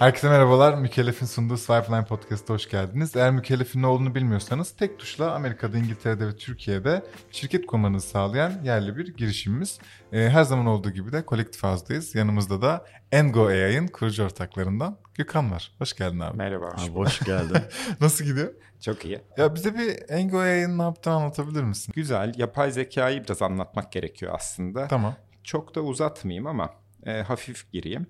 [0.00, 0.74] Herkese merhabalar.
[0.74, 3.16] Mükellef'in sunduğu Swipeline Podcast'a hoş geldiniz.
[3.16, 8.96] Eğer mükellefin ne olduğunu bilmiyorsanız tek tuşla Amerika'da, İngiltere'de ve Türkiye'de şirket kurmanızı sağlayan yerli
[8.96, 9.78] bir girişimimiz.
[10.12, 12.14] Ee, her zaman olduğu gibi de kolektif ağızdayız.
[12.14, 15.72] Yanımızda da Engo AI'ın kurucu ortaklarından Gökhan var.
[15.78, 16.36] Hoş geldin abi.
[16.36, 16.66] Merhaba.
[16.66, 17.58] Abi hoş geldin.
[18.00, 18.52] Nasıl gidiyor?
[18.80, 19.20] Çok iyi.
[19.36, 21.92] Ya bize bir Engo AI'ın ne yaptığını anlatabilir misin?
[21.96, 22.34] Güzel.
[22.36, 24.88] Yapay zekayı biraz anlatmak gerekiyor aslında.
[24.88, 25.16] Tamam.
[25.50, 26.74] Çok da uzatmayayım ama
[27.06, 28.06] e, hafif gireyim.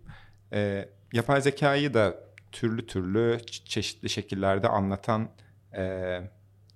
[0.52, 2.14] E, yapay zekayı da
[2.52, 5.30] türlü türlü çe- çeşitli şekillerde anlatan
[5.76, 5.82] e,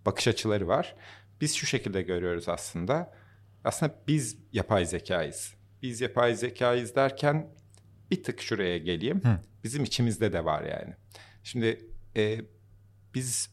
[0.06, 0.95] bakış açıları var.
[1.41, 3.14] Biz şu şekilde görüyoruz aslında.
[3.64, 5.55] Aslında biz yapay zekayız.
[5.82, 7.48] Biz yapay zekayız derken
[8.10, 9.24] bir tık şuraya geleyim.
[9.24, 9.38] Hı.
[9.64, 10.94] Bizim içimizde de var yani.
[11.42, 11.86] Şimdi
[12.16, 12.41] e,
[13.14, 13.50] biz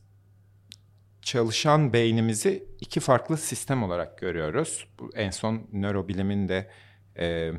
[1.21, 4.87] çalışan beynimizi iki farklı sistem olarak görüyoruz.
[4.99, 6.71] Bu en son nörobilimin de
[7.19, 7.51] e,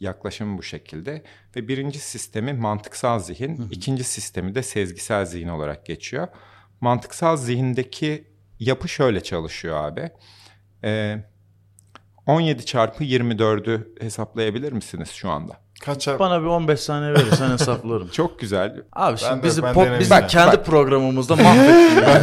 [0.00, 1.22] yaklaşımı bu şekilde.
[1.56, 6.28] Ve birinci sistemi mantıksal zihin, ikinci sistemi de sezgisel zihin olarak geçiyor.
[6.80, 8.24] Mantıksal zihindeki
[8.60, 10.10] yapı şöyle çalışıyor abi.
[10.84, 11.16] E,
[12.26, 15.65] 17 çarpı 24'ü hesaplayabilir misiniz şu anda?
[15.84, 16.18] Kaç abi?
[16.18, 18.08] Bana bir 15 saniye verirsen hesaplarım.
[18.08, 18.82] Çok güzel.
[18.92, 20.26] Abi şimdi Ben de- bizi ben pop, biz yani.
[20.26, 21.96] kendi programımızda mahvettin.
[22.02, 22.22] ya.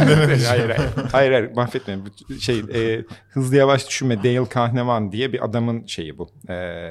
[0.50, 0.70] hayır,
[1.12, 6.28] hayır, hayır, hayır, Şey, e, hızlı yavaş düşünme Dale Kahneman diye bir adamın şeyi bu.
[6.48, 6.90] E,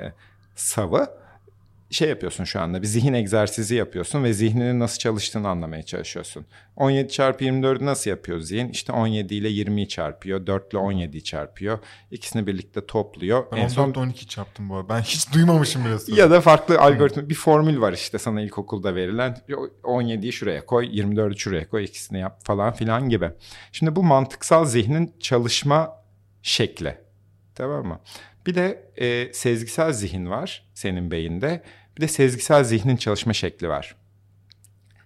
[0.56, 1.08] savı.
[1.94, 6.46] Şey yapıyorsun şu anda bir zihin egzersizi yapıyorsun ve zihninin nasıl çalıştığını anlamaya çalışıyorsun.
[6.76, 8.70] 17 çarpı 24'ü nasıl yapıyor zihin?
[8.70, 10.48] İşte 17 ile 20'yi çarpıyor.
[10.48, 11.80] 4 ile 17'yi çarpıyor.
[12.12, 13.46] İkisini birlikte topluyor.
[13.52, 14.90] Ben en son 14 12 çarptım bu arada.
[14.90, 16.20] Ben hiç duymamışım sonra.
[16.20, 19.38] ya da farklı algoritma bir formül var işte sana ilkokulda verilen
[19.84, 23.30] 17'yi şuraya koy 24'ü şuraya koy ikisini yap falan filan gibi.
[23.72, 26.04] Şimdi bu mantıksal zihnin çalışma
[26.42, 26.98] şekli
[27.56, 28.00] tamam mı?
[28.48, 31.64] Bir de e, sezgisel zihin var senin beyinde
[31.98, 33.96] bir de sezgisel zihnin çalışma şekli var.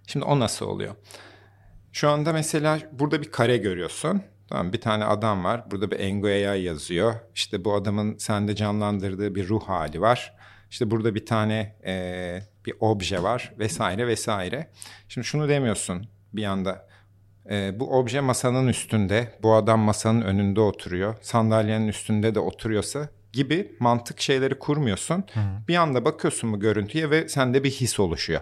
[0.07, 0.95] Şimdi o nasıl oluyor?
[1.91, 4.21] Şu anda mesela burada bir kare görüyorsun.
[4.49, 5.71] Tamam bir tane adam var.
[5.71, 7.15] Burada bir Engo AI yazıyor.
[7.35, 10.33] İşte bu adamın sende canlandırdığı bir ruh hali var.
[10.69, 14.71] İşte burada bir tane e, bir obje var vesaire vesaire.
[15.07, 16.87] Şimdi şunu demiyorsun bir anda.
[17.49, 19.39] E, bu obje masanın üstünde.
[19.43, 21.15] Bu adam masanın önünde oturuyor.
[21.21, 25.23] Sandalyenin üstünde de oturuyorsa gibi mantık şeyleri kurmuyorsun.
[25.67, 28.41] Bir anda bakıyorsun bu görüntüye ve sende bir his oluşuyor.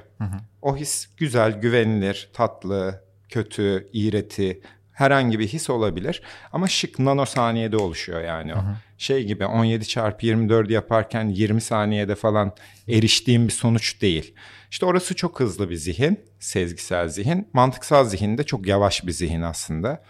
[0.62, 6.22] O his güzel, güvenilir, tatlı, kötü, iğreti, herhangi bir his olabilir.
[6.52, 8.58] Ama şık nanosaniyede oluşuyor yani o.
[8.98, 12.52] Şey gibi 17 çarpı 24 yaparken 20 saniyede falan
[12.88, 14.34] eriştiğim bir sonuç değil.
[14.72, 17.48] İşte orası çok hızlı bir zihin, sezgisel zihin.
[17.54, 20.04] Mantıksal zihin de çok yavaş bir zihin aslında.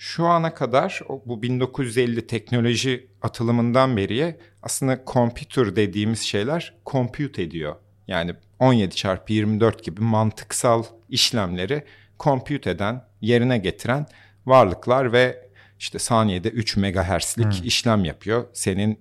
[0.00, 7.76] Şu ana kadar bu 1950 teknoloji atılımından beriye aslında computer dediğimiz şeyler compute ediyor.
[8.08, 11.84] Yani 17 çarpı 24 gibi mantıksal işlemleri
[12.20, 14.06] compute eden, yerine getiren
[14.46, 15.48] varlıklar ve
[15.78, 18.46] işte saniyede 3 megahertzlik işlem yapıyor.
[18.52, 19.00] Senin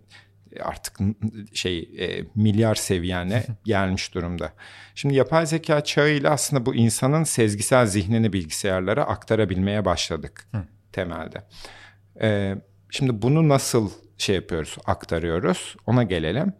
[0.59, 1.15] artık n-
[1.53, 4.53] şey e, milyar seviyene gelmiş durumda.
[4.95, 10.47] Şimdi yapay zeka çağıyla aslında bu insanın sezgisel zihnini bilgisayarlara aktarabilmeye başladık
[10.97, 11.43] temelde.
[12.21, 12.55] Ee,
[12.89, 15.75] şimdi bunu nasıl şey yapıyoruz, aktarıyoruz?
[15.85, 16.53] Ona gelelim.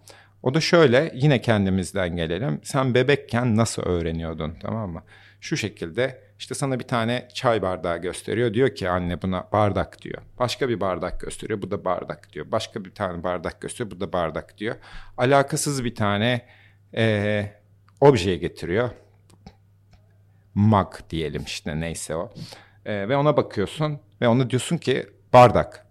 [0.44, 2.60] O da şöyle, yine kendimizden gelelim.
[2.64, 5.04] Sen bebekken nasıl öğreniyordun, tamam mı?
[5.42, 8.54] Şu şekilde işte sana bir tane çay bardağı gösteriyor.
[8.54, 10.22] Diyor ki anne buna bardak diyor.
[10.40, 11.62] Başka bir bardak gösteriyor.
[11.62, 12.52] Bu da bardak diyor.
[12.52, 13.92] Başka bir tane bardak gösteriyor.
[13.92, 14.76] Bu da bardak diyor.
[15.18, 16.46] Alakasız bir tane
[16.94, 17.62] eee
[18.02, 18.90] obje getiriyor.
[20.56, 22.34] Mug diyelim işte neyse o.
[22.88, 25.88] Ee, ve ona bakıyorsun ve ona diyorsun ki bardak.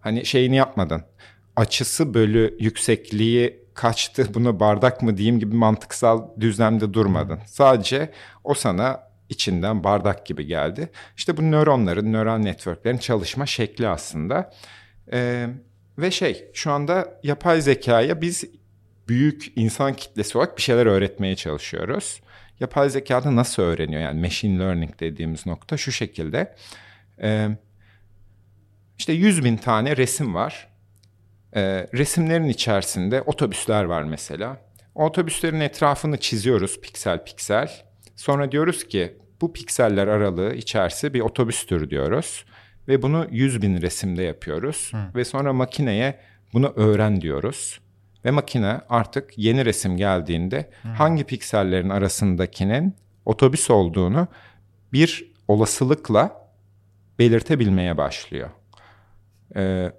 [0.00, 1.02] Hani şeyini yapmadın.
[1.56, 7.38] Açısı bölü yüksekliği kaçtı buna bardak mı diyeyim gibi mantıksal düzlemde durmadın.
[7.46, 8.12] Sadece
[8.44, 10.90] o sana içinden bardak gibi geldi.
[11.16, 14.52] İşte bu nöronların, nöral networklerin çalışma şekli aslında.
[15.12, 15.48] Ee,
[15.98, 18.44] ve şey şu anda yapay zekaya biz
[19.08, 22.20] büyük insan kitlesi olarak bir şeyler öğretmeye çalışıyoruz.
[22.62, 24.02] Yapay zekada nasıl öğreniyor?
[24.02, 26.54] Yani machine learning dediğimiz nokta şu şekilde.
[27.22, 27.48] Ee,
[28.98, 30.68] işte 100 bin tane resim var.
[31.56, 34.60] Ee, resimlerin içerisinde otobüsler var mesela.
[34.94, 37.70] O otobüslerin etrafını çiziyoruz piksel piksel.
[38.16, 42.44] Sonra diyoruz ki bu pikseller aralığı içerisi bir otobüstür diyoruz.
[42.88, 44.92] Ve bunu 100 bin resimde yapıyoruz.
[45.14, 46.18] Ve sonra makineye
[46.52, 47.80] bunu öğren diyoruz.
[48.24, 54.28] Ve makine artık yeni resim geldiğinde hangi piksellerin arasındakinin otobüs olduğunu
[54.92, 56.50] bir olasılıkla
[57.18, 58.50] belirtebilmeye başlıyor.
[59.56, 59.92] Ee,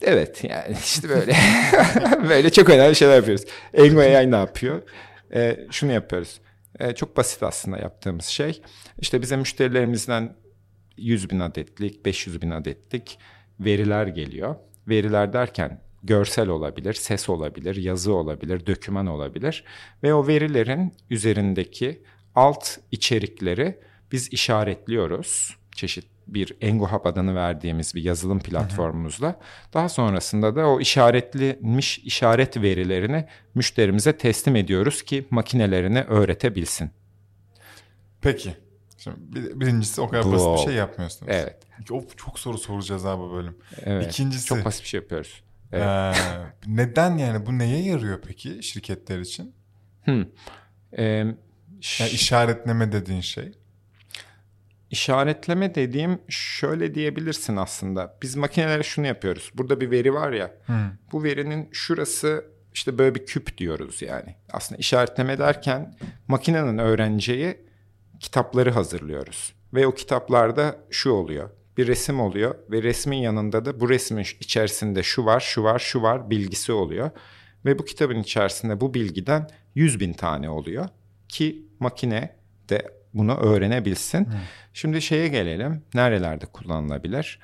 [0.00, 1.32] Evet yani işte böyle
[2.28, 3.44] böyle çok önemli şeyler yapıyoruz.
[3.74, 4.82] Engo AI ne yapıyor?
[5.34, 6.40] Ee, şunu yapıyoruz.
[6.80, 8.62] Ee, çok basit aslında yaptığımız şey.
[8.98, 10.36] İşte bize müşterilerimizden
[10.96, 13.18] 100 bin adetlik, 500 bin adetlik
[13.60, 14.56] veriler geliyor.
[14.88, 19.64] Veriler derken görsel olabilir, ses olabilir, yazı olabilir, döküman olabilir.
[20.02, 22.02] Ve o verilerin üzerindeki
[22.34, 23.78] alt içerikleri
[24.12, 25.56] biz işaretliyoruz.
[25.76, 29.40] Çeşit bir EngoHub adını verdiğimiz bir yazılım platformumuzla.
[29.74, 36.90] Daha sonrasında da o işaretlenmiş işaret verilerini müşterimize teslim ediyoruz ki makinelerine öğretebilsin.
[38.20, 38.54] Peki.
[38.98, 40.62] Şimdi bir- birincisi o kadar basit Wow.
[40.62, 41.32] bir şey yapmıyorsunuz.
[41.34, 41.56] Evet.
[41.90, 43.56] Of, çok soru soracağız abi bölüm.
[43.84, 44.06] evet.
[44.12, 44.46] İkincisi.
[44.46, 45.42] Çok basit bir şey yapıyoruz.
[45.72, 45.86] Evet.
[45.86, 46.12] Ee,
[46.66, 49.54] neden yani bu neye yarıyor peki şirketler için?
[50.04, 50.24] Hmm.
[50.98, 51.04] Ee,
[52.00, 53.52] Yani işaretleme dediğin şey.
[54.90, 58.16] İşaretleme dediğim şöyle diyebilirsin aslında.
[58.22, 59.50] Biz makinelere şunu yapıyoruz.
[59.54, 60.54] Burada bir veri var ya.
[61.12, 64.34] Bu verinin şurası işte böyle bir küp diyoruz yani.
[64.52, 65.94] Aslında işaretleme derken
[66.28, 67.56] makinenin öğreneceği
[68.20, 69.52] kitapları hazırlıyoruz.
[69.74, 71.50] Ve o kitaplarda şu oluyor.
[71.76, 76.02] Bir resim oluyor ve resmin yanında da bu resmin içerisinde şu var, şu var, şu
[76.02, 77.10] var bilgisi oluyor.
[77.64, 80.88] Ve bu kitabın içerisinde bu bilgiden 100 bin tane oluyor
[81.28, 82.36] ki makine
[82.68, 84.28] de bunu öğrenebilsin.
[84.72, 85.82] Şimdi şeye gelelim.
[85.94, 87.40] Nerelerde kullanılabilir?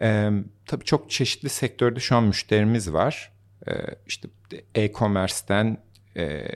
[0.00, 0.30] Ee,
[0.66, 3.32] tabii çok çeşitli sektörde şu an müşterimiz var.
[3.68, 3.72] Ee,
[4.06, 4.28] işte
[4.74, 5.78] e-commerce'den,
[6.16, 6.46] e,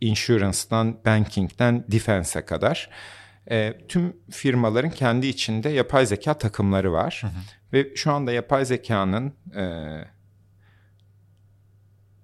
[0.00, 2.90] insurance'dan, banking'den, defense'e kadar.
[3.50, 7.22] Ee, tüm firmaların kendi içinde yapay zeka takımları var.
[7.72, 9.64] Ve şu anda yapay zekanın e,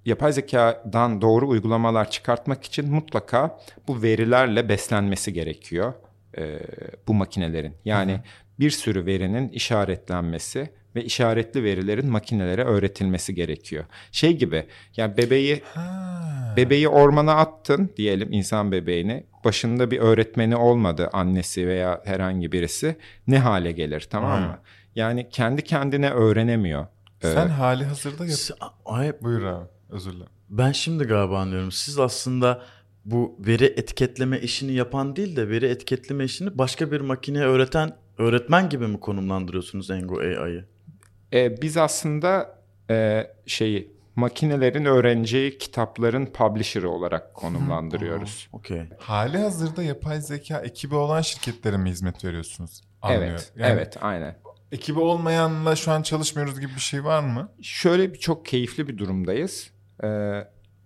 [0.04, 5.92] yapay zekadan doğru uygulamalar çıkartmak için mutlaka bu verilerle beslenmesi gerekiyor
[6.38, 6.60] e,
[7.08, 7.74] bu makinelerin.
[7.84, 8.20] Yani
[8.58, 13.84] bir sürü verinin işaretlenmesi ve işaretli verilerin makinelere öğretilmesi gerekiyor.
[14.12, 16.54] Şey gibi yani bebeği Ha.
[16.56, 19.24] bebeği ormana attın diyelim insan bebeğini.
[19.44, 22.96] Başında bir öğretmeni olmadı annesi veya herhangi birisi.
[23.26, 24.58] Ne hale gelir tamam mı?
[24.94, 26.86] Yani kendi kendine öğrenemiyor.
[27.22, 28.38] Ee, Sen hali hazırda yap.
[28.84, 29.64] Ay, Buyur abi.
[29.90, 30.32] Özür dilerim.
[30.50, 31.72] ben şimdi galiba anlıyorum.
[31.72, 32.62] Siz aslında
[33.04, 38.68] bu veri etiketleme işini yapan değil de veri etiketleme işini başka bir makineye öğreten öğretmen
[38.68, 40.64] gibi mi konumlandırıyorsunuz Engo AI'yı?
[41.32, 42.58] E, biz aslında
[42.90, 48.48] e, şeyi makinelerin öğreneceği kitapların publisher'ı olarak konumlandırıyoruz.
[48.52, 48.82] Okey.
[48.98, 52.82] Hali hazırda yapay zeka ekibi olan şirketlere mi hizmet veriyorsunuz?
[53.02, 53.28] Anlıyorum.
[53.30, 54.36] Evet, Yani evet, aynen.
[54.72, 57.52] Ekibi olmayanla şu an çalışmıyoruz gibi bir şey var mı?
[57.62, 59.70] Şöyle bir çok keyifli bir durumdayız.
[60.04, 60.08] E,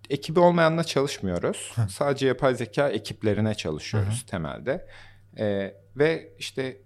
[0.09, 1.73] ekibi olmayanla çalışmıyoruz.
[1.89, 4.87] Sadece yapay zeka ekiplerine çalışıyoruz temelde.
[5.39, 6.77] E, ve işte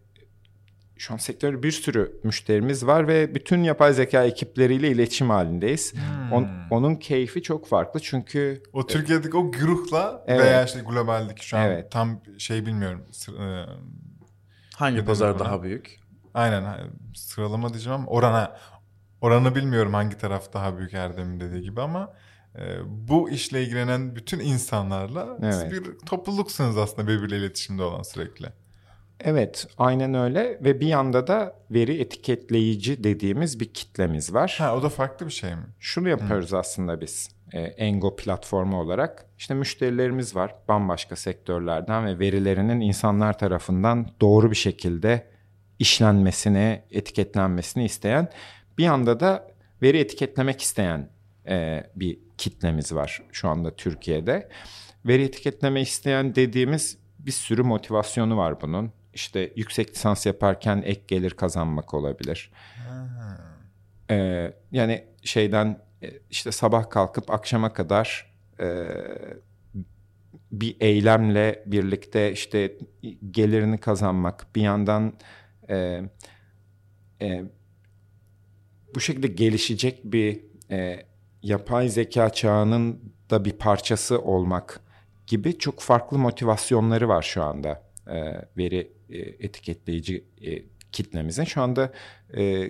[0.97, 5.93] şu an sektörde bir sürü müşterimiz var ve bütün yapay zeka ekipleriyle iletişim halindeyiz.
[6.31, 10.41] On- onun keyfi çok farklı çünkü O Türkiye'deki o güruhla Evet.
[10.41, 11.91] veya işte globaldeki şu an Evet.
[11.91, 13.05] tam şey bilmiyorum.
[13.11, 13.65] Sır- e,
[14.75, 15.99] Hangi pazar daha büyük?
[16.33, 16.65] Aynen
[17.15, 18.57] sıralama diyeceğim ama orana
[19.21, 22.13] oranı bilmiyorum hangi taraf daha büyük Erdem'in dediği gibi ama
[22.55, 25.71] e, bu işle ilgilenen bütün insanlarla siz Evet.
[25.71, 28.47] bir topluluksunuz aslında birbiriyle iletişimde olan sürekli.
[29.21, 34.55] Evet, aynen öyle ve bir yanda da veri etiketleyici dediğimiz bir kitlemiz var.
[34.57, 35.65] Ha o da farklı bir şey mi?
[35.79, 39.25] Şunu yapıyoruz aslında biz e, Engo platformu olarak.
[39.37, 45.27] İşte müşterilerimiz var bambaşka sektörlerden ve verilerinin insanlar tarafından doğru bir şekilde
[45.79, 48.29] işlenmesini, etiketlenmesini isteyen.
[48.77, 49.47] Bir yanda da
[49.81, 51.09] veri etiketlemek isteyen
[51.47, 54.49] e, bir kitlemiz var şu anda Türkiye'de.
[55.05, 58.91] Veri etiketleme isteyen dediğimiz bir sürü motivasyonu var bunun.
[59.17, 62.51] İşte yüksek lisans yaparken ek gelir kazanmak olabilir.
[64.11, 68.87] Ee, yani şeyden e, işte sabah kalkıp akşama kadar e,
[70.51, 72.77] bir eylemle birlikte işte
[73.31, 75.13] gelirini kazanmak bir yandan
[75.69, 76.01] e,
[77.21, 77.43] e,
[78.95, 81.05] bu şekilde gelişecek bir e,
[81.43, 84.79] yapay zeka çağının da bir parçası olmak
[85.27, 87.86] gibi çok farklı motivasyonları var şu anda
[88.57, 91.43] veri e, etiketleyici e, kitlemizin.
[91.43, 91.91] Şu anda
[92.33, 92.69] e,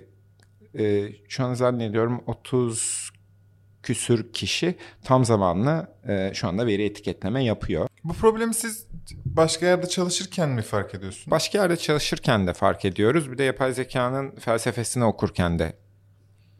[0.78, 3.10] e, şu an zannediyorum 30
[3.82, 7.88] küsür kişi tam zamanlı e, şu anda veri etiketleme yapıyor.
[8.04, 8.86] Bu problemi siz
[9.24, 11.30] başka yerde çalışırken mi fark ediyorsunuz?
[11.30, 13.32] Başka yerde çalışırken de fark ediyoruz.
[13.32, 15.72] Bir de yapay zekanın felsefesini okurken de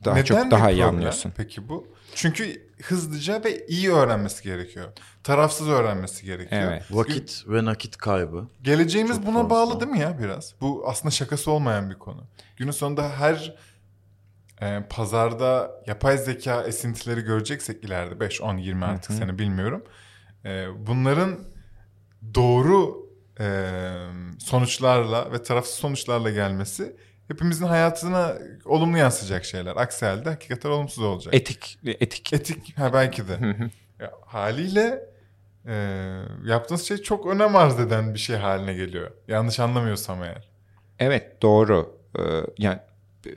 [0.05, 1.33] daha Neden çok daha iyi anlıyorsun.
[1.37, 1.89] Peki bu?
[2.15, 4.89] Çünkü hızlıca ve iyi öğrenmesi gerekiyor.
[5.25, 6.63] Tarafsız öğrenmesi gerekiyor.
[6.73, 6.85] Evet.
[6.91, 8.49] Vakit ve nakit kaybı.
[8.63, 9.51] Geleceğimiz Çok buna fazla.
[9.51, 10.55] bağlı değil mi ya biraz?
[10.61, 12.25] Bu aslında şakası olmayan bir konu.
[12.57, 13.55] Günün sonunda her
[14.61, 19.85] e, pazarda yapay zeka esintileri göreceksek ileride 5, 10, 20 artık sene bilmiyorum.
[20.45, 21.39] E, bunların
[22.35, 23.09] doğru
[23.41, 23.67] e,
[24.39, 26.97] sonuçlarla ve tarafsız sonuçlarla gelmesi
[27.29, 29.77] hepimizin hayatına olumlu yansıyacak şeyler.
[29.77, 31.35] Aksi halde hakikaten olumsuz olacak.
[31.35, 32.33] Etik etik.
[32.33, 33.39] Etik ha belki de.
[34.01, 35.03] Ya, haliyle
[35.67, 35.75] e,
[36.45, 39.11] yaptığınız şey çok önem arz eden bir şey haline geliyor.
[39.29, 40.49] Yanlış anlamıyorsam eğer.
[40.99, 41.99] Evet doğru.
[42.19, 42.23] Ee,
[42.59, 42.79] yani
[43.27, 43.33] e,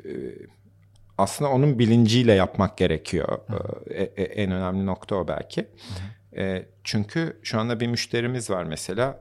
[1.17, 3.39] aslında onun bilinciyle yapmak gerekiyor.
[3.89, 5.67] Ee, e- e- en önemli nokta o belki.
[6.37, 9.19] E, çünkü şu anda bir müşterimiz var mesela.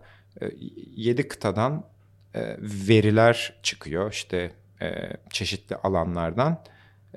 [0.97, 1.85] 7 kıtadan
[2.35, 4.51] e, veriler çıkıyor işte
[4.83, 6.65] e, çeşitli alanlardan.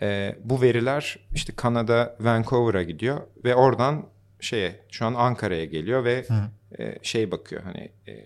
[0.02, 4.06] E, bu veriler işte Kanada Vancouver'a gidiyor ve oradan
[4.40, 6.26] şeye şu an Ankara'ya geliyor ve
[6.80, 8.24] e, şey bakıyor hani e,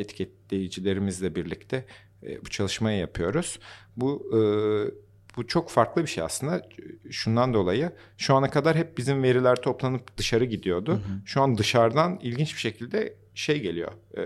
[0.00, 1.84] etiketleyicilerimizle birlikte
[2.22, 3.58] e, bu çalışmayı yapıyoruz.
[3.96, 4.40] Bu e,
[5.36, 6.68] bu çok farklı bir şey aslında.
[7.10, 11.00] Şundan dolayı şu ana kadar hep bizim veriler toplanıp dışarı gidiyordu.
[11.24, 13.92] Şu an dışarıdan ilginç bir şekilde şey geliyor.
[14.16, 14.22] E,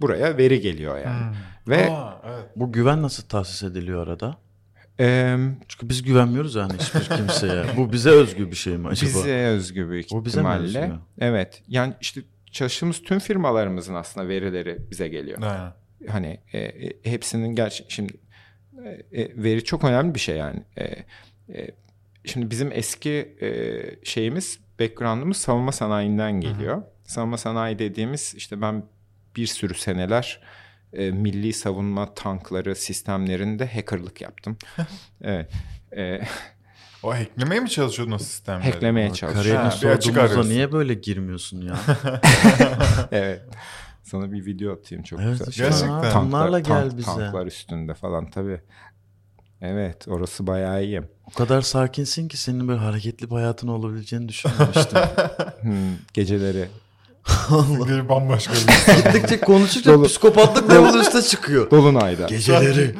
[0.00, 1.36] buraya veri geliyor yani.
[1.68, 2.44] Ve Aa, evet.
[2.56, 4.38] Bu güven nasıl tahsis ediliyor arada?
[5.00, 5.36] e,
[5.68, 7.64] Çünkü biz güvenmiyoruz yani hiçbir kimseye.
[7.76, 9.08] Bu bize özgü bir şey mi acaba?
[9.10, 10.64] bize özgü büyük O bize mi ihtimalle.
[10.80, 10.94] özgü?
[11.18, 11.62] Evet.
[11.68, 12.20] Yani işte
[12.52, 15.42] çalıştığımız tüm firmalarımızın aslında verileri bize geliyor.
[15.42, 15.72] Aynen.
[16.08, 18.12] Hani e, e, hepsinin gerçi şimdi
[18.84, 20.62] e, e, veri çok önemli bir şey yani.
[20.78, 20.84] E,
[21.54, 21.70] e,
[22.24, 23.48] şimdi bizim eski e,
[24.04, 26.82] şeyimiz background'ımız savunma sanayinden geliyor.
[27.04, 28.82] Savunma sanayi dediğimiz işte ben
[29.36, 30.40] bir sürü seneler
[30.92, 34.56] e, milli savunma tankları sistemlerinde hackerlık yaptım.
[35.22, 35.50] evet.
[35.96, 36.20] E,
[37.02, 38.72] O hacklemeye mi çalışıyordun o sistemleri?
[38.72, 39.70] hacklemeye Ha, çalışıyorum.
[39.70, 41.76] Kariyerini sorduğumuzda niye böyle girmiyorsun ya?
[43.12, 43.42] evet.
[44.02, 45.68] Sana bir video atayım çok Evet, güzel.
[45.68, 45.88] Gerçekten.
[46.10, 47.04] ha, bunlarla gel tank- bize.
[47.06, 48.60] Tanklar üstünde falan tabii.
[49.60, 51.02] Evet orası bayağı iyi.
[51.26, 54.98] O kadar sakinsin ki senin böyle hareketli bir hayatın olabileceğini düşünmemiştim.
[55.60, 56.68] Hmm, geceleri
[57.88, 61.70] Bir bambaşka bir Gittikçe konuştukça Dolu- psikopatlık level üste çıkıyor.
[61.70, 62.26] Dolunay'da.
[62.26, 62.94] Geceleri.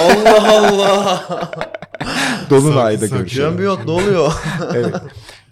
[0.00, 1.50] Allah Allah.
[2.50, 3.16] Dolunay'da sakin.
[3.16, 3.52] görüşüyoruz.
[3.52, 4.32] Şampiyon ne oluyor?
[4.74, 4.94] evet.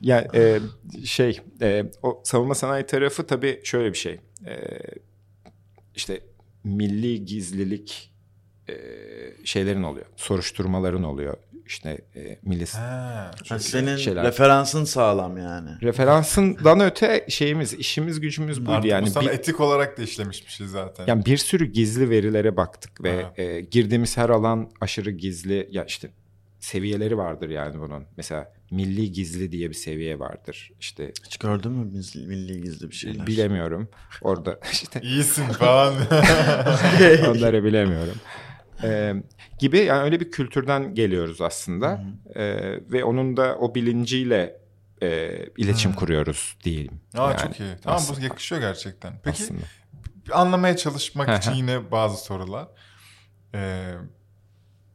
[0.01, 0.61] Yani e,
[1.05, 4.21] şey e, o savunma sanayi tarafı tabii şöyle bir şey.
[4.47, 4.55] E,
[5.95, 6.21] işte
[6.65, 8.13] milli gizlilik
[8.69, 8.75] e,
[9.45, 10.07] şeylerin oluyor.
[10.17, 11.37] Soruşturmaların oluyor.
[11.71, 14.25] İşte e, milli Ha, senin şeyler.
[14.25, 15.71] referansın sağlam yani.
[15.83, 19.11] referansından öte şeyimiz, işimiz gücümüz buydu Artık yani.
[19.11, 21.05] sana Bir- etik olarak da işlemiş bir şey zaten.
[21.07, 25.69] Yani bir sürü gizli verilere baktık ve e, girdiğimiz her alan aşırı gizli.
[25.71, 26.11] Ya işte
[26.61, 28.05] seviyeleri vardır yani bunun.
[28.17, 30.71] Mesela milli gizli diye bir seviye vardır.
[30.81, 33.27] İşte Hiç gördün mü milli, milli gizli bir şeyler?
[33.27, 33.89] bilemiyorum.
[34.23, 35.95] Orada işte İyisin falan.
[37.29, 38.15] onları bilemiyorum.
[38.83, 39.15] E,
[39.59, 42.05] gibi yani öyle bir kültürden geliyoruz aslında.
[42.35, 42.45] E,
[42.93, 44.61] ve onun da o bilinciyle
[45.03, 47.01] e, iletişim kuruyoruz diyeyim.
[47.15, 47.75] Aa, Yani çok iyi.
[47.83, 49.13] Tamam aslında- bu yakışıyor gerçekten.
[49.25, 49.61] Peki aslında.
[50.33, 52.69] anlamaya çalışmak için yine bazı sorular.
[53.55, 53.93] Ee,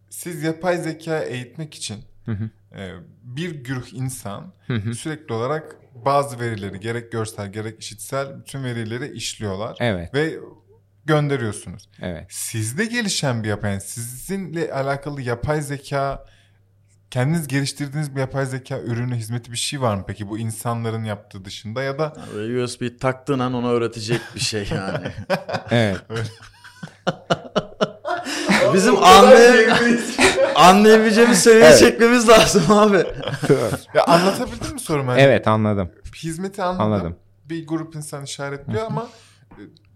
[0.09, 1.95] siz yapay zeka eğitmek için
[2.77, 2.91] e,
[3.23, 4.53] bir güruh insan
[4.97, 5.75] sürekli olarak
[6.05, 10.39] bazı verileri gerek görsel gerek işitsel bütün verileri işliyorlar Evet, ve
[11.05, 11.89] gönderiyorsunuz.
[12.01, 12.25] evet.
[12.29, 16.25] Sizde gelişen bir yapay, yani sizinle alakalı yapay zeka
[17.11, 21.45] kendiniz geliştirdiğiniz bir yapay zeka ürünü, hizmeti bir şey var mı peki bu insanların yaptığı
[21.45, 25.07] dışında ya da Böyle USB taktığın an ona öğretecek bir şey yani.
[25.71, 25.97] Evet.
[28.73, 29.67] Bizim anlay
[30.55, 31.79] anlayabileceğimiz seviyeye Evet.
[31.79, 33.03] çekmemiz lazım abi.
[33.93, 35.11] ya anlatabildim mi sorumu?
[35.11, 35.91] Hani evet anladım.
[36.15, 36.85] Hizmeti anladım.
[36.93, 37.15] Anladım.
[37.45, 39.07] Bir grup insan işaretliyor ama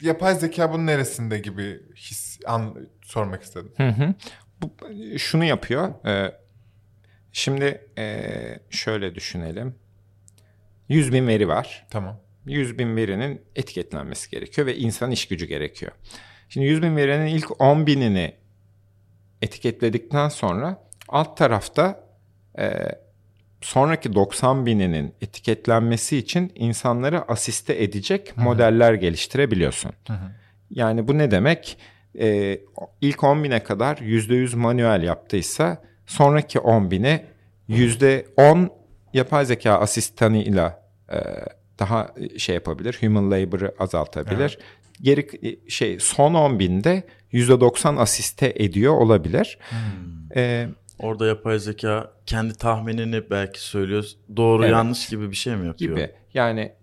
[0.01, 3.71] yapay zeka bunun neresinde gibi his an, sormak istedim.
[3.77, 4.13] Hı hı.
[4.61, 4.71] Bu,
[5.17, 6.05] şunu yapıyor.
[6.05, 6.39] e,
[7.31, 8.25] şimdi e,
[8.69, 9.75] şöyle düşünelim.
[10.89, 11.87] 100 bin veri var.
[11.89, 12.19] Tamam.
[12.45, 15.91] 100 bin verinin etiketlenmesi gerekiyor ve insan iş gücü gerekiyor.
[16.49, 18.35] Şimdi 100 bin verinin ilk 10 binini
[19.41, 22.03] etiketledikten sonra alt tarafta
[22.59, 22.71] e,
[23.61, 29.91] sonraki 90 bininin etiketlenmesi için insanları asiste edecek modeller geliştirebiliyorsun.
[30.07, 30.31] Hı hı.
[30.69, 31.77] Yani bu ne demek?
[32.19, 32.59] Ee,
[33.01, 37.25] ilk 10 bine kadar %100 manuel yaptıysa sonraki 10 bine
[37.69, 38.69] %10
[39.13, 41.17] yapay zeka asistanıyla e,
[41.79, 42.97] daha şey yapabilir.
[43.01, 44.59] Human labor'ı azaltabilir.
[45.01, 49.57] Geri şey son 10 binde %90 asiste ediyor olabilir.
[50.35, 50.67] Ee,
[50.99, 54.05] Orada yapay zeka kendi tahminini belki söylüyor.
[54.37, 54.71] Doğru Evet.
[54.71, 55.97] yanlış gibi bir şey mi yapıyor?
[55.97, 56.73] gibi yani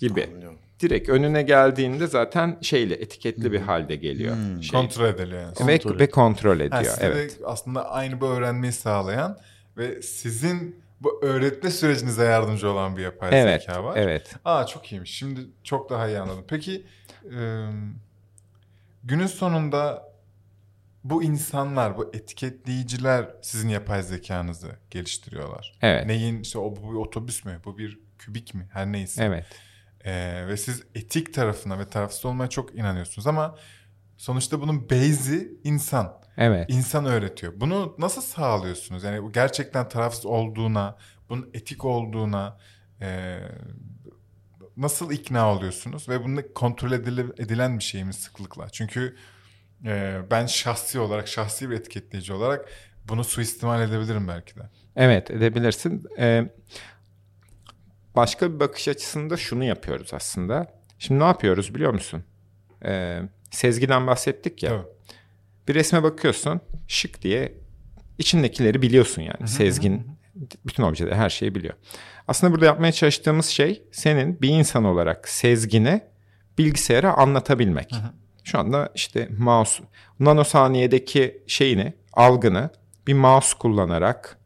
[0.00, 0.24] gibi.
[0.34, 0.58] Anlıyorum.
[0.80, 4.36] Direkt önüne geldiğinde zaten şeyle etiketli bir halde geliyor.
[4.62, 5.68] Şey, Kontrol ediliyor yani.
[5.68, 6.82] ve, Kontrol ve kontrol ediyor.
[6.84, 7.38] Size evet.
[7.44, 9.38] aslında aynı bu öğrenmeyi sağlayan
[9.76, 13.96] ve sizin bu öğretme sürecinize yardımcı olan bir yapay Evet, zeka var.
[13.96, 14.34] evet.
[14.44, 15.10] Aa çok iyiymiş.
[15.14, 16.44] Şimdi çok daha iyi anladım.
[16.48, 16.86] Peki
[17.24, 17.66] e,
[19.04, 20.08] günün sonunda
[21.10, 25.78] bu insanlar, bu etiketleyiciler sizin yapay zekanızı geliştiriyorlar.
[25.82, 26.06] Evet.
[26.06, 29.24] Neyin işte o bu bir otobüs mü, bu bir kübik mi her neyse.
[29.24, 29.46] Evet.
[30.04, 33.56] Ee, ve siz etik tarafına ve tarafsız olmaya çok inanıyorsunuz ama
[34.16, 36.20] sonuçta bunun base'i insan.
[36.36, 36.70] Evet.
[36.70, 37.52] İnsan öğretiyor.
[37.56, 39.04] Bunu nasıl sağlıyorsunuz?
[39.04, 40.96] Yani bu gerçekten tarafsız olduğuna,
[41.28, 42.58] bunun etik olduğuna
[43.00, 43.38] e,
[44.76, 46.08] nasıl ikna oluyorsunuz?
[46.08, 48.68] Ve bunu kontrol edile- edilen bir şey mi sıklıkla?
[48.68, 49.16] Çünkü
[49.84, 52.68] e, ben şahsi olarak, şahsi bir etiketleyici olarak
[53.08, 54.60] bunu suistimal edebilirim belki de.
[54.96, 56.04] Evet edebilirsin.
[56.18, 56.50] Ee,
[58.16, 60.66] başka bir bakış açısında şunu yapıyoruz aslında.
[60.98, 62.24] Şimdi ne yapıyoruz biliyor musun?
[62.84, 64.70] Ee, sezgiden bahsettik ya.
[64.74, 64.86] Evet.
[65.68, 67.54] Bir resme bakıyorsun şık diye
[68.18, 69.48] içindekileri biliyorsun yani.
[69.48, 70.06] Sezgin
[70.66, 71.74] bütün objeleri her şeyi biliyor.
[72.28, 76.00] Aslında burada yapmaya çalıştığımız şey senin bir insan olarak sezgini
[76.58, 77.94] bilgisayara anlatabilmek.
[78.46, 79.82] Şu anda işte mouse
[80.20, 82.70] nanosaniyedeki şeyini, algını
[83.06, 84.38] bir mouse kullanarak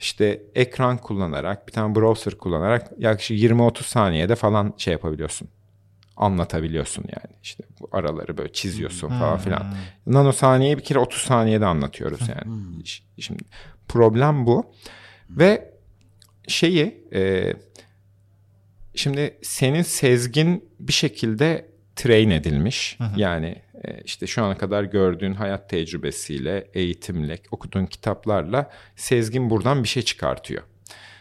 [0.00, 5.48] işte ekran kullanarak bir tane browser kullanarak yaklaşık 20-30 saniyede falan şey yapabiliyorsun.
[6.16, 7.36] Anlatabiliyorsun yani.
[7.42, 9.74] İşte bu araları böyle çiziyorsun falan filan.
[10.06, 12.84] Nanosaniyeyi bir kere 30 saniyede anlatıyoruz yani.
[12.84, 13.42] Ş- Şimdi
[13.88, 14.72] problem bu.
[15.30, 15.74] Ve
[16.48, 17.52] şeyi e,
[18.94, 22.98] şimdi senin sezgin bir şekilde train edilmiş.
[23.16, 29.88] Yani e, işte şu ana kadar gördüğün hayat tecrübesiyle, eğitimle, okuduğun kitaplarla sezgin buradan bir
[29.88, 30.62] şey çıkartıyor.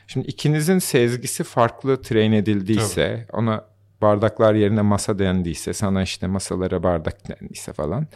[0.08, 3.66] Şimdi ikinizin sezgisi farklı train edildiyse, ona
[4.02, 8.08] bardaklar yerine masa dendiyse, sana işte masalara bardak dendiyse falan.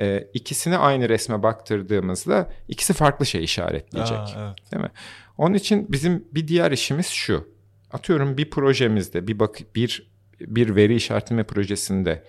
[0.00, 4.18] e, ikisini aynı resme baktırdığımızda ikisi farklı şey işaretleyecek.
[4.18, 4.72] Aa, evet.
[4.72, 4.90] Değil mi?
[5.38, 7.48] Onun için bizim bir diğer işimiz şu.
[7.92, 12.22] Atıyorum bir projemizde bir bak bir bir veri işaretleme projesinde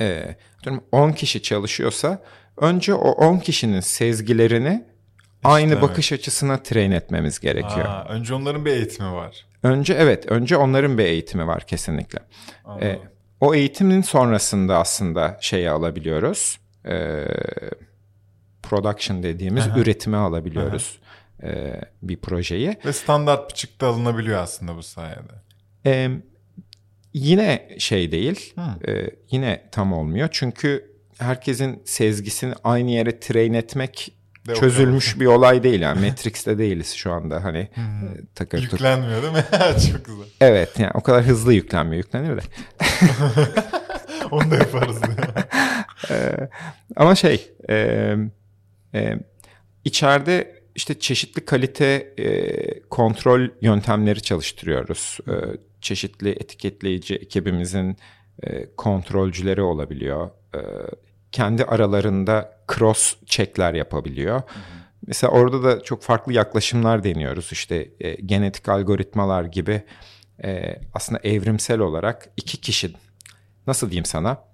[0.00, 2.22] e, atıyorum 10 kişi çalışıyorsa
[2.56, 4.84] önce o 10 kişinin sezgilerini
[5.44, 7.84] aynı İşte, bakış açısına train etmemiz gerekiyor.
[7.84, 9.46] Aa, önce onların bir eğitimi var.
[9.62, 12.18] Önce evet, önce onların bir eğitimi var kesinlikle.
[12.64, 12.88] Anladım.
[12.88, 12.98] E,
[13.40, 16.58] o eğitimin sonrasında aslında şeyi alabiliyoruz.
[16.86, 17.24] E,
[18.62, 19.78] production dediğimiz Aha.
[19.78, 20.98] üretime alabiliyoruz
[21.42, 22.76] e, bir projeyi.
[22.84, 25.32] Ve standart bir çıktı alınabiliyor aslında bu sayede.
[25.86, 26.10] E,
[27.14, 28.54] yine şey değil,
[28.88, 30.28] e, yine tam olmuyor.
[30.32, 34.12] Çünkü herkesin sezgisini aynı yere train etmek
[34.48, 35.80] De çözülmüş bir olay değil.
[35.80, 37.84] Yani Matrix'te değiliz şu anda hani e,
[38.34, 38.72] takır tukur.
[38.72, 39.44] Yüklenmiyor değil mi?
[39.92, 40.24] Çok güzel.
[40.40, 42.04] Evet yani o kadar hızlı yüklenmiyor.
[42.04, 42.42] Yüklenir de.
[44.30, 45.00] Onu da yaparız.
[46.10, 46.48] Ee,
[46.96, 48.16] ama şey e,
[48.94, 49.18] e,
[49.84, 55.18] içeride işte çeşitli kalite e, kontrol yöntemleri çalıştırıyoruz.
[55.28, 55.32] E,
[55.84, 57.96] çeşitli etiketleyici ekibimizin
[58.42, 60.30] e, kontrolcüleri olabiliyor.
[60.54, 60.60] E,
[61.32, 64.42] kendi aralarında cross checkler yapabiliyor.
[65.06, 67.48] Mesela orada da çok farklı yaklaşımlar deniyoruz.
[67.52, 69.82] İşte e, genetik algoritmalar gibi
[70.44, 72.92] e, aslında evrimsel olarak iki kişi
[73.66, 74.44] nasıl diyeyim sana?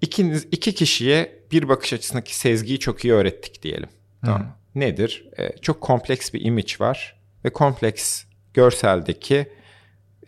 [0.00, 3.88] İkiniz, iki kişiye bir bakış açısındaki sezgiyi çok iyi öğrettik diyelim.
[4.24, 4.56] Tamam.
[4.74, 5.28] Nedir?
[5.38, 8.24] Ee, çok kompleks bir image var ve kompleks
[8.54, 9.46] görseldeki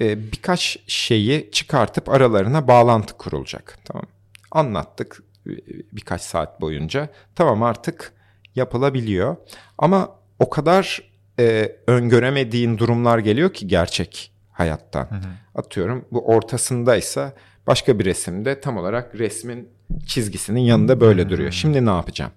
[0.01, 3.79] e, birkaç şeyi çıkartıp aralarına bağlantı kurulacak.
[3.85, 4.07] Tamam.
[4.51, 5.51] Anlattık e,
[5.93, 7.09] birkaç saat boyunca.
[7.35, 8.13] Tamam artık
[8.55, 9.37] yapılabiliyor.
[9.79, 11.03] Ama o kadar
[11.39, 15.09] e, öngöremediğin durumlar geliyor ki gerçek hayattan.
[15.55, 17.33] Atıyorum bu ortasındaysa
[17.67, 19.69] başka bir resimde tam olarak resmin
[20.07, 21.51] çizgisinin yanında böyle duruyor.
[21.51, 22.33] Şimdi ne yapacağım?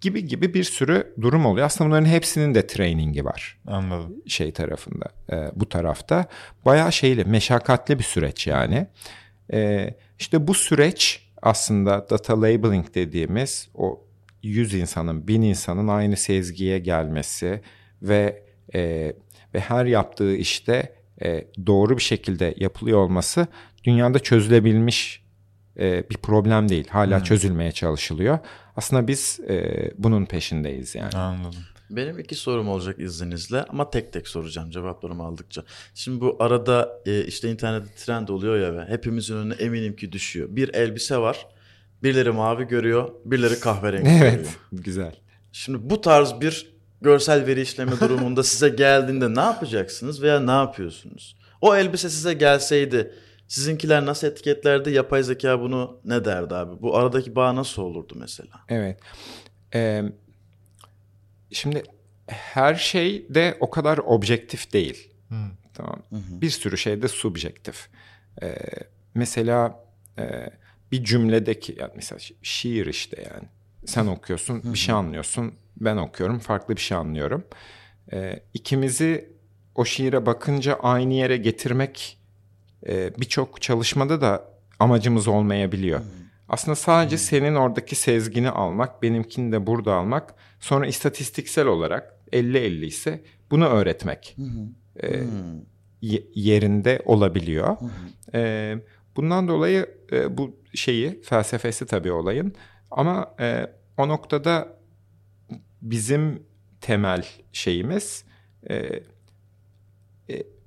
[0.00, 1.66] Gibi gibi bir sürü durum oluyor.
[1.66, 4.14] Aslında bunların hepsinin de trainingi var Anladım.
[4.26, 6.26] şey tarafında, e, bu tarafta.
[6.64, 8.86] Bayağı şeyli, meşakkatli bir süreç yani.
[9.52, 14.04] E, işte bu süreç aslında data labeling dediğimiz o
[14.42, 17.60] 100 insanın, 1000 insanın aynı sezgiye gelmesi
[18.02, 18.42] ve
[18.74, 19.12] e,
[19.54, 23.46] ve her yaptığı işte e, doğru bir şekilde yapılıyor olması
[23.84, 25.25] dünyada çözülebilmiş
[25.78, 26.88] e, bir problem değil.
[26.88, 28.38] Hala çözülmeye çalışılıyor.
[28.76, 31.16] Aslında biz e, bunun peşindeyiz yani.
[31.16, 31.60] Anladım.
[31.90, 35.62] Benim iki sorum olacak izninizle ama tek tek soracağım cevaplarımı aldıkça.
[35.94, 40.48] Şimdi bu arada e, işte internette trend oluyor ya ve hepimizin önüne eminim ki düşüyor.
[40.50, 41.46] Bir elbise var.
[42.02, 44.32] Birileri mavi görüyor, birileri kahverengi görüyor.
[44.32, 45.14] Evet, güzel.
[45.52, 51.36] Şimdi bu tarz bir görsel veri işleme durumunda size geldiğinde ne yapacaksınız veya ne yapıyorsunuz?
[51.60, 53.12] O elbise size gelseydi
[53.48, 54.90] sizinkiler nasıl etiketlerdi?
[54.90, 56.82] Yapay zeka bunu ne derdi abi?
[56.82, 58.60] Bu aradaki bağ nasıl olurdu mesela?
[58.68, 59.00] Evet.
[59.74, 60.02] Ee,
[61.50, 61.82] şimdi
[62.26, 65.10] her şey de o kadar objektif değil.
[65.28, 65.34] Hı.
[65.74, 66.02] Tamam.
[66.12, 67.88] Bir sürü şey de subjektif.
[68.42, 68.54] Ee,
[69.14, 69.84] mesela
[70.18, 70.50] e,
[70.92, 73.48] bir cümledeki yani mesela şi- şiir işte yani.
[73.86, 75.54] Sen okuyorsun, bir şey anlıyorsun.
[75.76, 77.44] Ben okuyorum, farklı bir şey anlıyorum.
[78.12, 79.36] Ee, ikimizi
[79.74, 82.18] o şiire bakınca aynı yere getirmek
[82.88, 86.00] e, birçok çalışmada da amacımız olmayabiliyor.
[86.48, 93.22] Aslında sadece senin oradaki sezgini almak, benimkini de burada almak, sonra istatistiksel olarak 50-50 ise
[93.50, 94.36] bunu öğretmek
[95.02, 95.08] e,
[96.02, 97.76] ye- yerinde olabiliyor.
[98.34, 98.74] E,
[99.16, 102.54] bundan dolayı e, bu şeyi, felsefesi tabii olayın.
[102.90, 103.66] Ama e,
[103.98, 104.76] o noktada
[105.82, 106.42] bizim
[106.80, 108.24] temel şeyimiz
[108.70, 109.02] e, e,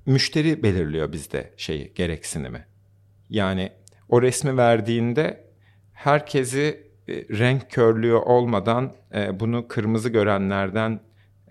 [0.06, 2.66] müşteri belirliyor bizde şeyi, gereksinimi.
[3.30, 3.72] Yani
[4.08, 5.44] o resmi verdiğinde
[5.92, 11.00] herkesi e, renk körlüğü olmadan e, bunu kırmızı görenlerden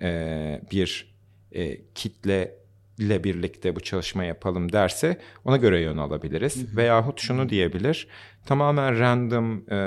[0.02, 1.16] e, bir
[1.52, 2.60] e, kitle
[2.98, 6.78] ile birlikte bu çalışma yapalım derse ona göre yön alabiliriz.
[6.78, 8.08] Veyahut şunu diyebilir.
[8.46, 9.78] Tamamen random, e,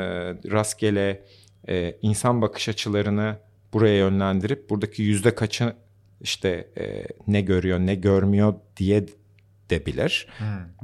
[0.52, 1.24] rastgele
[1.68, 3.36] e, insan bakış açılarını
[3.72, 5.72] buraya yönlendirip buradaki yüzde kaçı
[6.22, 9.06] işte e, ne görüyor ne görmüyor diye
[9.70, 10.28] de bilir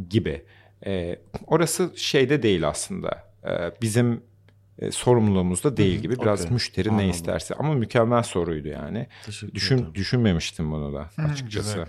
[0.08, 0.44] gibi.
[0.86, 3.32] E, orası şeyde değil aslında.
[3.44, 3.50] E,
[3.82, 4.22] bizim
[4.78, 6.20] e, sorumluluğumuzda değil gibi.
[6.20, 6.52] Biraz okey.
[6.52, 7.06] müşteri Anladım.
[7.06, 7.54] ne isterse.
[7.54, 9.06] Ama mükemmel soruydu yani.
[9.26, 9.94] Teşekkür Düşün ederim.
[9.94, 11.86] düşünmemiştim bunu da Hı, açıkçası.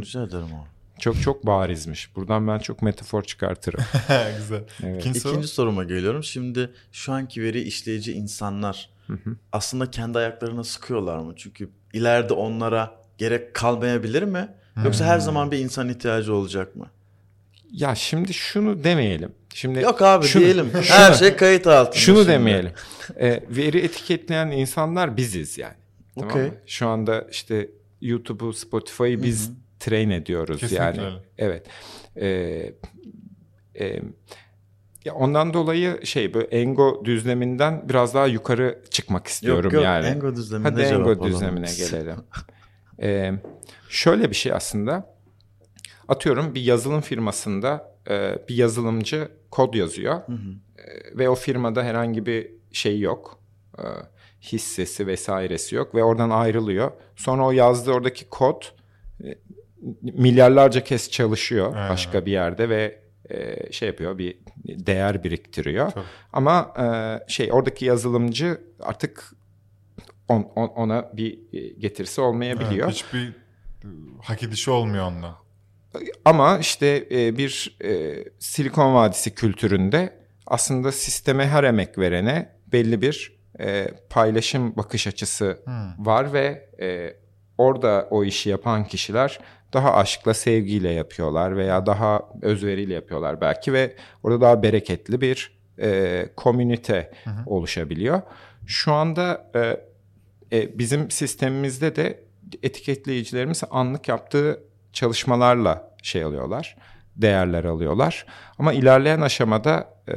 [0.00, 0.68] güzel, ederim abi.
[0.98, 2.16] Çok çok barizmiş.
[2.16, 3.84] Buradan ben çok metafor çıkartırım.
[4.38, 4.64] Güzel.
[4.82, 5.00] Evet.
[5.00, 5.32] İkinci soru?
[5.32, 6.24] İkinci soruma geliyorum.
[6.24, 8.90] Şimdi şu anki veri işleyici insanlar
[9.52, 11.32] aslında kendi ayaklarına sıkıyorlar mı?
[11.36, 14.48] Çünkü ileride onlara gerek kalmayabilir mi?
[14.84, 16.90] Yoksa her zaman bir insan ihtiyacı olacak mı?
[17.70, 19.32] ya şimdi şunu demeyelim.
[19.54, 20.70] Şimdi Yok abi şunu- diyelim.
[20.72, 21.96] şunu- Her şey kayıt altında.
[21.98, 22.28] Şunu şimdi.
[22.28, 22.72] demeyelim.
[23.20, 25.74] E, veri etiketleyen insanlar biziz yani.
[26.14, 26.42] Tamam Okey.
[26.42, 26.54] mı?
[26.66, 27.68] Şu anda işte
[28.00, 31.00] YouTube'u, Spotify'ı biz train ediyoruz Kesinlikle yani.
[31.00, 31.16] öyle.
[31.38, 31.66] Evet.
[32.16, 32.26] E,
[33.86, 34.02] e,
[35.04, 40.06] ya ondan dolayı şey böyle Engo düzleminden biraz daha yukarı çıkmak istiyorum Yok yok yani.
[40.06, 42.16] Engo düzlemine Hadi Engo düzlemine gelelim.
[43.02, 43.32] Ee,
[43.88, 45.14] şöyle bir şey aslında.
[46.08, 50.14] Atıyorum bir yazılım firmasında e, bir yazılımcı kod yazıyor.
[50.14, 53.38] E, ve o firmada herhangi bir şey yok.
[53.78, 53.84] E,
[54.42, 56.92] hissesi vesairesi yok ve oradan ayrılıyor.
[57.16, 58.62] Sonra o yazdığı oradaki kod
[59.24, 59.34] e,
[60.02, 61.90] milyarlarca kez çalışıyor Aynen.
[61.90, 65.90] başka bir yerde ve e, şey yapıyor bir değer biriktiriyor.
[65.90, 66.04] Tabii.
[66.32, 66.86] Ama e,
[67.30, 69.32] şey oradaki yazılımcı artık
[70.28, 72.86] on- on- ona bir e, getirisi olmayabiliyor.
[72.86, 73.32] Evet, hiçbir
[74.22, 75.44] hak edişi olmuyor onunla.
[76.24, 83.38] Ama işte e, bir e, Silikon Vadisi kültüründe aslında sisteme her emek verene belli bir
[83.60, 85.58] e, paylaşım bakış açısı
[85.98, 87.16] var ve e,
[87.58, 89.40] orada o işi yapan kişiler
[89.74, 96.28] daha aşkla, sevgiyle yapıyorlar veya daha özveriyle yapıyorlar belki ve orada daha bereketli bir e,
[96.36, 97.12] komünite
[97.46, 98.22] oluşabiliyor.
[98.66, 99.80] Şu anda e,
[100.52, 102.24] e, bizim sistemimizde de
[102.62, 106.76] etiketleyicilerimiz anlık yaptığı çalışmalarla şey alıyorlar,
[107.16, 108.26] değerler alıyorlar.
[108.58, 110.14] Ama ilerleyen aşamada e,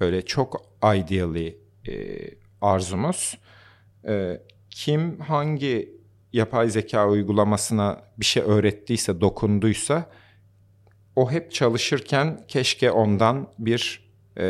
[0.00, 1.94] böyle çok ideally e,
[2.60, 3.38] arzumuz
[4.08, 5.97] e, kim hangi
[6.32, 10.10] yapay zeka uygulamasına bir şey öğrettiyse, dokunduysa
[11.16, 14.44] o hep çalışırken keşke ondan bir e,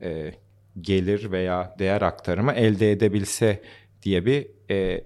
[0.00, 0.34] e,
[0.80, 3.62] gelir veya değer aktarımı elde edebilse
[4.02, 5.04] diye bir e,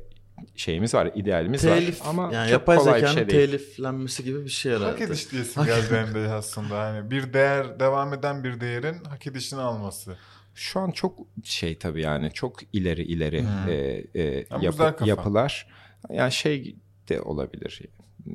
[0.57, 2.07] şeyimiz var, idealimiz Telif, var.
[2.09, 3.47] Ama yani çok yapay kolay bir zekanın şey değil.
[3.47, 5.05] teliflenmesi gibi bir şey Hak herhalde.
[5.05, 6.79] ediş diyesim geldi aslında.
[6.79, 10.17] Hani bir değer, devam eden bir değerin hak edişini alması.
[10.59, 13.69] Şu an çok şey tabii yani çok ileri ileri Hmm.
[13.69, 13.75] e,
[14.23, 15.67] e, yapı- yapılar.
[16.11, 16.77] Yani şey
[17.09, 17.81] de olabilir.
[18.25, 18.35] Hmm,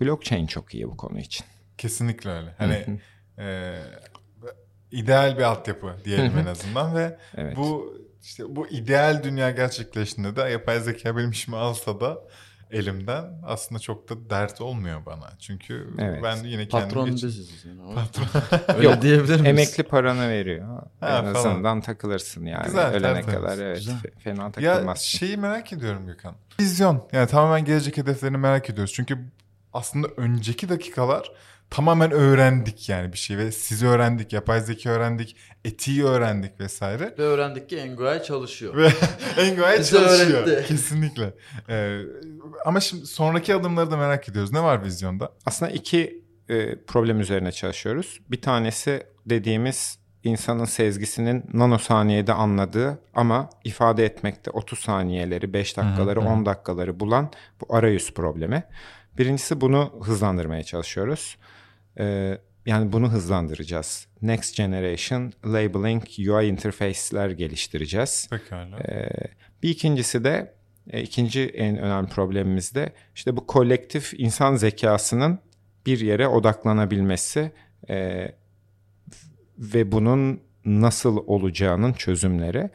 [0.00, 1.46] Blockchain çok iyi bu konu için.
[1.78, 2.54] Kesinlikle öyle.
[2.58, 3.00] Hani
[3.38, 3.74] e,
[4.92, 7.56] ideal bir altyapı diyelim en azından ve Evet.
[7.56, 12.18] bu işte bu ideal dünya gerçekleştiğinde de yapay zeka benim işimi alsa da
[12.70, 15.30] elimden aslında çok da dert olmuyor bana.
[15.38, 16.22] Çünkü Evet.
[16.22, 17.94] ben yine kendim Patron geç- biziz yani.
[17.94, 18.26] Patron.
[18.76, 19.46] Öyle Yok, diyebilir miyiz?
[19.46, 20.68] Emekli paranı veriyor.
[21.00, 21.34] Ha, en falan.
[21.34, 22.64] azından takılırsın yani.
[22.66, 23.26] Güzel, Ölene tertemiz.
[23.40, 23.94] kadar evet Güzel.
[23.94, 25.18] fe- fena Ya takılmazsın.
[25.18, 26.34] şeyi merak ediyorum Gökhan.
[26.60, 27.08] Vizyon.
[27.12, 28.92] Yani tamamen gelecek hedeflerini merak ediyoruz.
[28.94, 29.18] Çünkü
[29.72, 31.30] aslında önceki dakikalar
[31.74, 37.14] tamamen öğrendik yani bir şey ve sizi öğrendik, yapay zeka öğrendik, etiği öğrendik vesaire.
[37.18, 38.76] Ve öğrendik ki Enguay çalışıyor.
[38.76, 38.88] Ve
[39.84, 40.46] çalışıyor.
[40.46, 40.68] öğretti.
[40.68, 41.34] Kesinlikle.
[41.68, 42.00] Ee,
[42.66, 44.52] ama şimdi sonraki adımları da merak ediyoruz.
[44.52, 45.32] Ne var vizyonda?
[45.46, 48.20] Aslında iki e, problem üzerine çalışıyoruz.
[48.30, 56.46] Bir tanesi dediğimiz insanın sezgisinin nanosaniyede anladığı ama ifade etmekte 30 saniyeleri, 5 dakikaları, 10
[56.46, 58.64] dakikaları bulan bu arayüz problemi.
[59.18, 61.36] Birincisi bunu hızlandırmaya çalışıyoruz.
[61.98, 64.06] Ee, yani bunu hızlandıracağız.
[64.22, 68.28] Next Generation Labeling UI Interface'ler geliştireceğiz.
[68.30, 68.78] Pekala.
[68.78, 69.10] Ee,
[69.62, 70.54] bir ikincisi de
[70.90, 75.38] e, ikinci en önemli problemimiz de işte bu kolektif insan zekasının
[75.86, 77.52] bir yere odaklanabilmesi
[77.88, 78.28] e,
[79.58, 82.70] ve bunun nasıl olacağının çözümleri.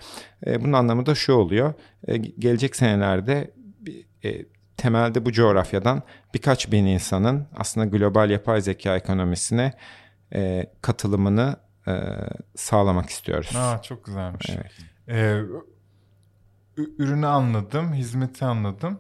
[0.46, 1.74] E, bunun anlamı da şu oluyor.
[2.08, 3.52] E, gelecek senelerde
[4.24, 4.46] e,
[4.80, 9.74] temelde bu coğrafyadan birkaç bin insanın aslında global yapay zeka ekonomisine
[10.34, 11.56] e, katılımını
[11.88, 11.94] e,
[12.56, 13.56] sağlamak istiyoruz.
[13.56, 14.50] Aa, çok güzelmiş.
[14.50, 14.72] Evet.
[15.08, 15.42] Ee,
[16.98, 19.00] ürünü anladım, hizmeti anladım.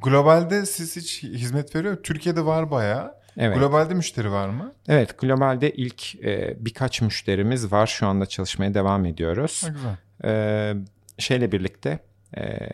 [0.00, 3.14] Globalde siz hiç hizmet veriyor Türkiye'de var bayağı.
[3.36, 3.58] Evet.
[3.58, 4.72] Globalde müşteri var mı?
[4.88, 7.86] Evet, globalde ilk e, birkaç müşterimiz var.
[7.86, 9.64] Şu anda çalışmaya devam ediyoruz.
[9.64, 9.96] Ha, güzel.
[10.24, 10.74] E,
[11.18, 11.98] şeyle birlikte
[12.36, 12.68] e,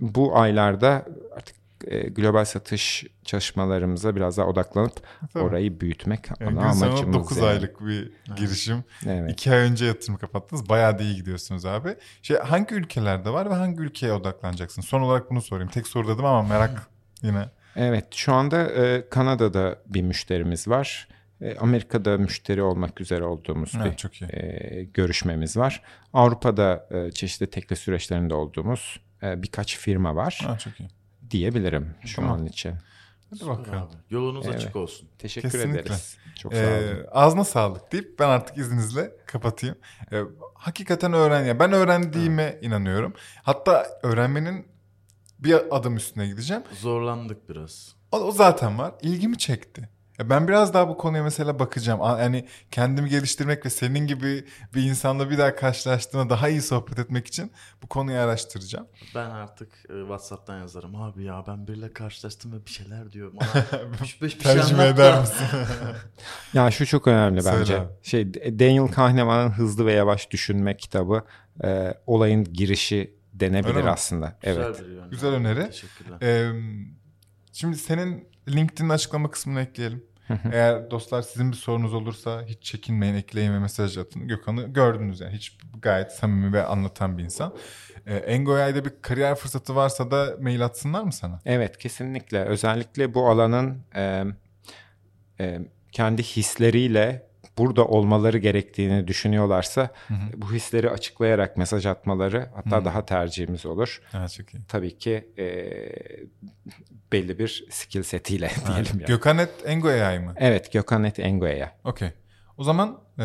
[0.00, 4.92] bu aylarda artık e, global satış çalışmalarımıza biraz daha odaklanıp
[5.32, 5.42] Tabii.
[5.44, 7.14] orayı büyütmek Yani ana amacımız.
[7.14, 7.46] 9 yani.
[7.46, 8.84] aylık bir girişim.
[9.06, 9.30] Evet.
[9.32, 10.68] İki ay önce yatırım kapattınız.
[10.68, 11.96] Bayağı da iyi gidiyorsunuz abi.
[12.22, 14.82] Şey, hangi ülkelerde var ve hangi ülkeye odaklanacaksın?
[14.82, 15.70] Son olarak bunu sorayım.
[15.70, 16.86] Tek soru dedim ama merak
[17.22, 17.48] yine.
[17.76, 21.08] Evet, şu anda e, Kanada'da bir müşterimiz var.
[21.40, 24.26] E, Amerika'da müşteri olmak üzere olduğumuz Evet, bir çok iyi.
[24.32, 25.82] e, görüşmemiz var.
[26.12, 29.00] Avrupa'da e, çeşitli teklif süreçlerinde olduğumuz
[29.42, 30.88] birkaç firma var Ha, çok iyi.
[31.30, 32.32] diyebilirim şu Tamam.
[32.40, 32.74] an için.
[33.30, 33.78] Hadi bakalım.
[33.82, 33.92] abi.
[34.10, 34.56] Yolunuz Evet.
[34.56, 35.08] açık olsun.
[35.18, 35.80] Teşekkür Kesinlikle.
[35.80, 36.16] ederiz.
[36.38, 37.06] Çok sağ Ee, olun.
[37.12, 39.76] ağzına sağlık deyip ben artık izninizle kapatayım.
[40.12, 40.20] Ee,
[40.54, 41.58] hakikaten öğren ya.
[41.58, 43.14] Ben öğrendiğime inanıyorum.
[43.42, 44.66] Hatta öğrenmenin
[45.38, 46.62] bir adım üstüne gideceğim.
[46.80, 47.94] Zorlandık biraz.
[48.12, 48.94] O, o zaten var.
[49.02, 49.88] İlgimi çekti.
[50.18, 52.00] Ya ben biraz daha bu konuya mesela bakacağım.
[52.00, 57.26] Yani kendimi geliştirmek ve senin gibi bir insanla bir daha karşılaştığımda daha iyi sohbet etmek
[57.26, 58.86] için bu konuyu araştıracağım.
[59.14, 60.96] Ben artık e, WhatsApp'tan yazarım.
[60.96, 63.32] Abi ya ben biriyle karşılaştım ve bir şeyler diyor.
[63.34, 65.46] Bana 3-5 bir şey Tercüme anlat eder misin?
[66.54, 67.82] Ya şu çok önemli Söyle bence.
[68.02, 71.24] Şey Daniel Kahneman'ın Hızlı ve Yavaş Düşünme kitabı
[71.64, 74.38] e, olayın girişi denebilir aslında.
[74.42, 74.68] Evet.
[74.68, 75.10] Güzel bir yöntem.
[75.10, 75.66] Güzel öneri.
[75.66, 76.18] Teşekkürler.
[76.22, 76.52] Ee,
[77.52, 80.04] şimdi senin LinkedIn açıklama kısmını ekleyelim.
[80.52, 84.28] Eğer dostlar sizin bir sorunuz olursa hiç çekinmeyin, ekleyin ve mesaj atın.
[84.28, 85.34] Gökhan'ı gördünüz yani.
[85.34, 87.54] Hiç gayet samimi ve anlatan bir insan.
[88.06, 91.40] Ee, Engoya'da bir kariyer fırsatı varsa da mail atsınlar mı sana?
[91.44, 92.44] Evet kesinlikle.
[92.44, 94.24] Özellikle bu alanın e,
[95.40, 95.60] e,
[95.92, 97.26] kendi hisleriyle
[97.58, 99.90] burada olmaları gerektiğini düşünüyorlarsa
[100.36, 104.02] bu hisleri açıklayarak mesaj atmaları hatta daha tercihimiz olur.
[104.12, 104.58] Ha, çok iyi.
[104.68, 105.44] Tabii ki e,
[107.12, 109.04] belli bir skill setiyle diyelim yani.
[109.04, 110.34] Gökhan Engoya mı?
[110.36, 111.76] Evet Gökhan Et Engo'ya.
[111.84, 112.10] Okey.
[112.56, 113.24] O zaman e,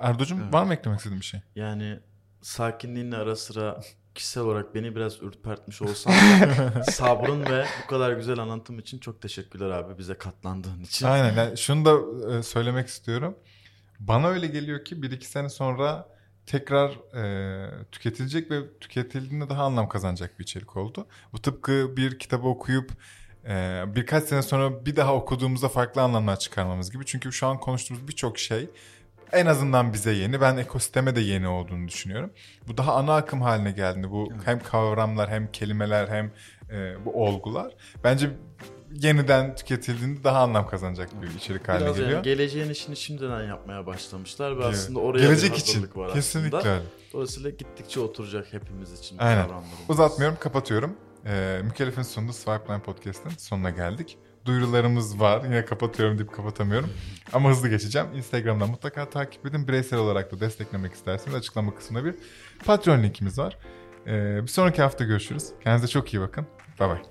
[0.00, 1.40] Erdo'cum var mı eklemek istediğin bir şey?
[1.54, 1.98] Yani
[2.42, 3.80] sakinliğinle ara sıra
[4.14, 6.12] kişisel olarak beni biraz ürpertmiş olsan
[6.76, 11.06] da sabrın ve bu kadar güzel anlatım için çok teşekkürler abi bize katlandığın için.
[11.06, 11.36] Aynen.
[11.36, 13.38] Yani şunu da söylemek istiyorum.
[14.00, 16.08] Bana öyle geliyor ki bir iki sene sonra
[16.46, 21.06] tekrar e, tüketilecek ve tüketildiğinde daha anlam kazanacak bir içerik oldu.
[21.32, 22.90] Bu tıpkı bir kitabı okuyup
[23.48, 27.06] e, birkaç sene sonra bir daha okuduğumuzda farklı anlamlar çıkarmamız gibi.
[27.06, 28.68] Çünkü şu an konuştuğumuz birçok şey
[29.32, 30.40] en azından bize yeni.
[30.40, 32.30] Ben ekosisteme de yeni olduğunu düşünüyorum.
[32.68, 36.32] Bu daha ana akım haline geldiğinde bu hem kavramlar hem kelimeler hem
[36.70, 37.72] e, bu olgular
[38.04, 38.30] bence
[38.94, 42.12] yeniden tüketildiğinde daha anlam kazanacak bir içerik haline Biraz geliyor.
[42.12, 44.74] yani geleceğin işini şimdiden yapmaya başlamışlar ve Evet.
[44.74, 46.74] aslında oraya Gelecek bir için hazırlık var kesinlikle aslında.
[46.74, 46.84] öyle.
[47.12, 49.48] Dolayısıyla gittikçe oturacak hepimiz için Aynen.
[49.88, 50.96] Uzatmıyorum, kapatıyorum.
[51.26, 54.18] Ee, Mükellef'in sunduğu Swipeline Podcast'ın sonuna geldik.
[54.44, 55.44] Duyurularımız var.
[55.44, 56.90] Yine kapatıyorum deyip kapatamıyorum.
[57.32, 58.06] Ama hızlı geçeceğim.
[58.14, 59.68] Instagram'dan mutlaka takip edin.
[59.68, 62.14] Bireysel olarak da desteklemek isterseniz açıklama kısmında bir
[62.64, 63.58] Patreon linkimiz var.
[64.06, 65.48] Ee, bir sonraki hafta görüşürüz.
[65.64, 66.46] Kendinize çok iyi bakın.
[66.80, 67.02] Bay bay.